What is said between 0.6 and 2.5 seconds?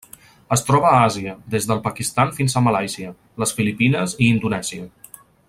troba a Àsia: des del Pakistan